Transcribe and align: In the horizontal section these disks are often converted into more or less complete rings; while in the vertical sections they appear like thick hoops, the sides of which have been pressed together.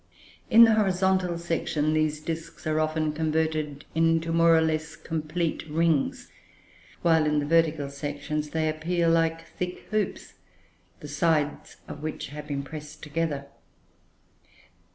In 0.49 0.63
the 0.63 0.73
horizontal 0.73 1.37
section 1.37 1.93
these 1.93 2.19
disks 2.21 2.65
are 2.65 2.79
often 2.79 3.13
converted 3.13 3.85
into 3.93 4.31
more 4.33 4.57
or 4.57 4.61
less 4.61 4.95
complete 4.95 5.63
rings; 5.69 6.31
while 7.03 7.27
in 7.27 7.37
the 7.37 7.45
vertical 7.45 7.87
sections 7.87 8.49
they 8.49 8.67
appear 8.67 9.07
like 9.07 9.45
thick 9.47 9.81
hoops, 9.91 10.33
the 11.01 11.07
sides 11.07 11.77
of 11.87 12.01
which 12.01 12.29
have 12.29 12.47
been 12.47 12.63
pressed 12.63 13.03
together. 13.03 13.45